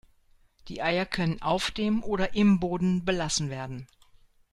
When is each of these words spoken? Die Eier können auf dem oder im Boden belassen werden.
Die 0.67 0.81
Eier 0.81 1.05
können 1.05 1.43
auf 1.43 1.69
dem 1.69 2.03
oder 2.03 2.33
im 2.33 2.59
Boden 2.59 3.05
belassen 3.05 3.51
werden. 3.51 3.85